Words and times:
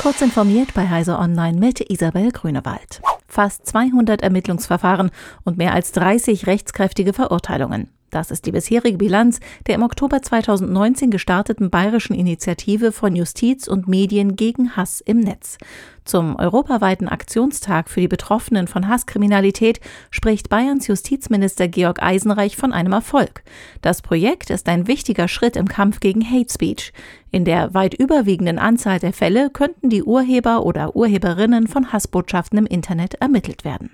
Kurz 0.00 0.22
informiert 0.22 0.74
bei 0.74 0.88
Heise 0.88 1.18
Online 1.18 1.58
mit 1.58 1.90
Isabel 1.90 2.30
Grünewald. 2.30 3.02
Fast 3.26 3.66
200 3.66 4.22
Ermittlungsverfahren 4.22 5.10
und 5.44 5.58
mehr 5.58 5.74
als 5.74 5.90
30 5.90 6.46
rechtskräftige 6.46 7.12
Verurteilungen. 7.12 7.90
Das 8.10 8.30
ist 8.30 8.46
die 8.46 8.52
bisherige 8.52 8.96
Bilanz 8.96 9.40
der 9.66 9.74
im 9.74 9.82
Oktober 9.82 10.22
2019 10.22 11.10
gestarteten 11.10 11.70
bayerischen 11.70 12.14
Initiative 12.14 12.92
von 12.92 13.14
Justiz 13.14 13.68
und 13.68 13.88
Medien 13.88 14.36
gegen 14.36 14.76
Hass 14.76 15.00
im 15.00 15.20
Netz. 15.20 15.58
Zum 16.04 16.36
europaweiten 16.36 17.06
Aktionstag 17.06 17.90
für 17.90 18.00
die 18.00 18.08
Betroffenen 18.08 18.66
von 18.66 18.88
Hasskriminalität 18.88 19.80
spricht 20.10 20.48
Bayerns 20.48 20.86
Justizminister 20.86 21.68
Georg 21.68 22.02
Eisenreich 22.02 22.56
von 22.56 22.72
einem 22.72 22.94
Erfolg. 22.94 23.42
Das 23.82 24.00
Projekt 24.00 24.48
ist 24.48 24.68
ein 24.68 24.86
wichtiger 24.86 25.28
Schritt 25.28 25.54
im 25.56 25.68
Kampf 25.68 26.00
gegen 26.00 26.24
Hate 26.24 26.50
Speech. 26.50 26.94
In 27.30 27.44
der 27.44 27.74
weit 27.74 27.92
überwiegenden 27.92 28.58
Anzahl 28.58 29.00
der 29.00 29.12
Fälle 29.12 29.50
könnten 29.50 29.90
die 29.90 30.02
Urheber 30.02 30.64
oder 30.64 30.96
Urheberinnen 30.96 31.66
von 31.66 31.92
Hassbotschaften 31.92 32.58
im 32.58 32.66
Internet 32.66 33.16
ermittelt 33.16 33.64
werden. 33.64 33.90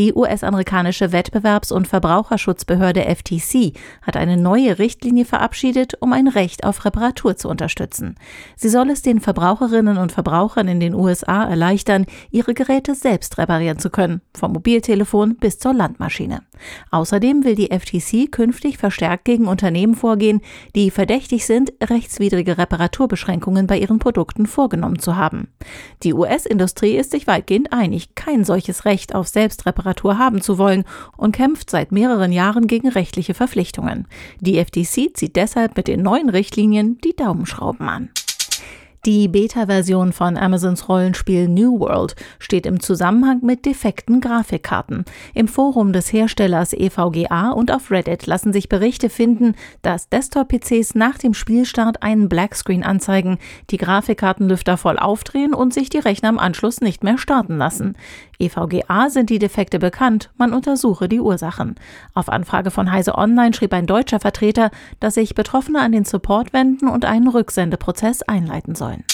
Die 0.00 0.14
US-amerikanische 0.14 1.12
Wettbewerbs- 1.12 1.70
und 1.70 1.86
Verbraucherschutzbehörde 1.86 3.04
FTC 3.04 3.74
hat 4.00 4.16
eine 4.16 4.38
neue 4.38 4.78
Richtlinie 4.78 5.26
verabschiedet, 5.26 5.98
um 6.00 6.14
ein 6.14 6.26
Recht 6.26 6.64
auf 6.64 6.86
Reparatur 6.86 7.36
zu 7.36 7.50
unterstützen. 7.50 8.14
Sie 8.56 8.70
soll 8.70 8.88
es 8.88 9.02
den 9.02 9.20
Verbraucherinnen 9.20 9.98
und 9.98 10.10
Verbrauchern 10.10 10.68
in 10.68 10.80
den 10.80 10.94
USA 10.94 11.44
erleichtern, 11.44 12.06
ihre 12.30 12.54
Geräte 12.54 12.94
selbst 12.94 13.36
reparieren 13.36 13.78
zu 13.78 13.90
können, 13.90 14.22
vom 14.32 14.54
Mobiltelefon 14.54 15.36
bis 15.36 15.58
zur 15.58 15.74
Landmaschine. 15.74 16.44
Außerdem 16.90 17.44
will 17.44 17.54
die 17.54 17.68
FTC 17.70 18.32
künftig 18.32 18.78
verstärkt 18.78 19.26
gegen 19.26 19.48
Unternehmen 19.48 19.96
vorgehen, 19.96 20.40
die 20.74 20.90
verdächtig 20.90 21.44
sind, 21.44 21.74
rechtswidrige 21.82 22.56
Reparaturbeschränkungen 22.56 23.66
bei 23.66 23.76
ihren 23.76 23.98
Produkten 23.98 24.46
vorgenommen 24.46 24.98
zu 24.98 25.16
haben. 25.16 25.48
Die 26.02 26.14
US-Industrie 26.14 26.96
ist 26.96 27.10
sich 27.10 27.26
weitgehend 27.26 27.74
einig, 27.74 28.14
kein 28.14 28.44
solches 28.44 28.86
Recht 28.86 29.14
auf 29.14 29.28
Selbstreparatur 29.28 29.89
Reparatur 29.90 30.18
haben 30.18 30.40
zu 30.40 30.58
wollen 30.58 30.84
und 31.16 31.32
kämpft 31.32 31.70
seit 31.70 31.92
mehreren 31.92 32.32
Jahren 32.32 32.66
gegen 32.66 32.88
rechtliche 32.88 33.34
Verpflichtungen. 33.34 34.06
Die 34.40 34.62
FTC 34.62 35.16
zieht 35.16 35.36
deshalb 35.36 35.76
mit 35.76 35.88
den 35.88 36.02
neuen 36.02 36.28
Richtlinien 36.28 36.98
die 36.98 37.16
Daumenschrauben 37.16 37.88
an. 37.88 38.10
Die 39.06 39.28
Beta-Version 39.28 40.12
von 40.12 40.36
Amazons 40.36 40.86
Rollenspiel 40.86 41.48
New 41.48 41.80
World 41.80 42.14
steht 42.38 42.66
im 42.66 42.80
Zusammenhang 42.80 43.40
mit 43.42 43.64
defekten 43.64 44.20
Grafikkarten. 44.20 45.06
Im 45.32 45.48
Forum 45.48 45.94
des 45.94 46.12
Herstellers 46.12 46.74
EVGA 46.74 47.52
und 47.52 47.72
auf 47.72 47.90
Reddit 47.90 48.26
lassen 48.26 48.52
sich 48.52 48.68
Berichte 48.68 49.08
finden, 49.08 49.54
dass 49.80 50.10
Desktop-PCs 50.10 50.96
nach 50.96 51.16
dem 51.16 51.32
Spielstart 51.32 52.02
einen 52.02 52.28
Blackscreen 52.28 52.84
anzeigen, 52.84 53.38
die 53.70 53.78
Grafikkartenlüfter 53.78 54.76
voll 54.76 54.98
aufdrehen 54.98 55.54
und 55.54 55.72
sich 55.72 55.88
die 55.88 55.96
Rechner 55.96 56.28
im 56.28 56.38
Anschluss 56.38 56.82
nicht 56.82 57.02
mehr 57.02 57.16
starten 57.16 57.56
lassen. 57.56 57.96
EVGA 58.40 59.10
sind 59.10 59.30
die 59.30 59.38
Defekte 59.38 59.78
bekannt, 59.78 60.30
man 60.36 60.52
untersuche 60.52 61.08
die 61.08 61.20
Ursachen. 61.20 61.76
Auf 62.14 62.28
Anfrage 62.28 62.70
von 62.70 62.90
Heise 62.90 63.16
Online 63.16 63.54
schrieb 63.54 63.72
ein 63.72 63.86
deutscher 63.86 64.20
Vertreter, 64.20 64.70
dass 64.98 65.14
sich 65.14 65.34
Betroffene 65.34 65.80
an 65.80 65.92
den 65.92 66.04
Support 66.04 66.52
wenden 66.52 66.88
und 66.88 67.04
einen 67.04 67.28
Rücksendeprozess 67.28 68.22
einleiten 68.22 68.74
sollen. 68.74 69.04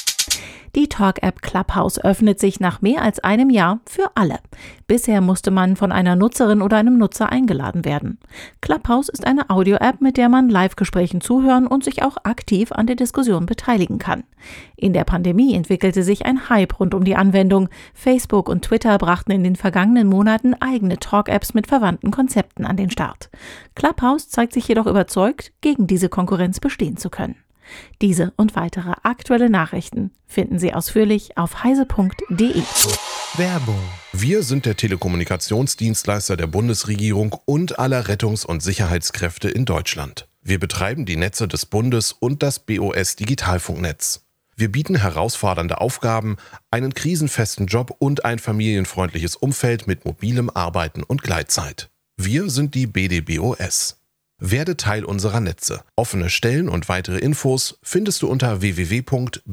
Die 0.77 0.91
Talk-App 0.91 1.41
Clubhouse 1.41 1.98
öffnet 2.05 2.38
sich 2.38 2.60
nach 2.60 2.82
mehr 2.82 3.00
als 3.00 3.19
einem 3.20 3.48
Jahr 3.48 3.80
für 3.86 4.10
alle. 4.14 4.41
Bisher 4.86 5.22
musste 5.22 5.50
man 5.50 5.74
von 5.74 5.91
einer 5.91 6.16
Nutzerin 6.16 6.60
oder 6.60 6.77
einem 6.77 6.98
Nutzer 6.98 7.32
eingeladen 7.32 7.86
werden. 7.86 8.19
Clubhouse 8.60 9.08
ist 9.08 9.27
eine 9.27 9.48
Audio-App, 9.48 10.02
mit 10.02 10.19
der 10.19 10.28
man 10.28 10.50
Live-Gesprächen 10.50 11.22
zuhören 11.22 11.66
und 11.66 11.82
sich 11.82 12.02
auch 12.02 12.19
aktiv 12.24 12.72
an 12.72 12.86
der 12.86 12.97
Diskussion 12.97 13.47
beteiligen 13.47 13.98
kann. 13.98 14.24
In 14.77 14.92
der 14.92 15.04
Pandemie 15.04 15.54
entwickelte 15.54 16.02
sich 16.02 16.27
ein 16.27 16.50
Hype 16.50 16.78
rund 16.78 16.92
um 16.92 17.04
die 17.04 17.16
Anwendung. 17.16 17.70
Facebook 17.94 18.50
und 18.50 18.66
Twitter 18.66 18.98
brachten 18.98 19.30
in 19.30 19.44
den 19.44 19.56
vergangenen 19.56 20.08
Monaten 20.08 20.52
eigene 20.60 20.98
Talk-Apps 20.98 21.54
mit 21.54 21.69
verwandten 21.69 22.10
Konzepten 22.10 22.66
an 22.66 22.76
den 22.76 22.91
Start. 22.91 23.31
Clubhouse 23.76 24.28
zeigt 24.28 24.53
sich 24.53 24.69
jedoch 24.69 24.87
überzeugt, 24.87 25.54
gegen 25.62 25.87
diese 25.87 26.10
Konkurrenz 26.10 26.60
bestehen 26.60 26.98
zu 26.98 27.08
können. 27.08 27.37
Diese 28.03 28.32
und 28.37 28.56
weitere 28.56 28.93
aktuelle 29.03 29.50
Nachrichten 29.50 30.10
finden 30.27 30.59
Sie 30.59 30.75
ausführlich 30.75 31.37
auf 31.37 31.65
heise.de. 31.65 32.62
Werbung. 33.37 33.82
Wir 34.12 34.43
sind 34.43 34.66
der 34.66 34.77
Telekommunikationsdienstleister 34.77 36.37
der 36.37 36.47
Bundesregierung 36.47 37.37
und 37.44 37.78
aller 37.78 38.09
Rettungs- 38.09 38.47
und 38.47 38.62
Sicherheitskräfte 38.62 39.49
in 39.49 39.65
Deutschland. 39.65 40.28
Wir 40.43 40.60
betreiben 40.60 41.06
die 41.06 41.16
Netze 41.16 41.49
des 41.49 41.66
Bundes 41.66 42.12
und 42.12 42.43
das 42.43 42.60
BOS 42.60 43.16
Digitalfunknetz. 43.16 44.22
Wir 44.59 44.72
bieten 44.72 44.97
herausfordernde 44.97 45.81
Aufgaben, 45.81 46.37
einen 46.71 46.94
krisenfesten 46.94 47.66
Job 47.66 47.94
und 47.99 48.25
ein 48.25 48.38
familienfreundliches 48.38 49.37
Umfeld 49.37 49.87
mit 49.87 50.06
mobilem 50.06 50.49
Arbeiten 50.49 51.03
und 51.03 51.22
Gleitzeit. 51.22 51.91
Wir 52.16 52.49
sind 52.49 52.75
die 52.75 52.87
BDBOS. 52.87 53.99
Werde 54.38 54.76
Teil 54.76 55.04
unserer 55.04 55.41
Netze. 55.41 55.82
Offene 55.97 56.28
Stellen 56.30 56.69
und 56.69 56.88
weitere 56.88 57.19
Infos 57.19 57.78
findest 57.82 58.22
du 58.22 58.28
unter 58.28 58.60
www.bdbos.de. 58.60 59.47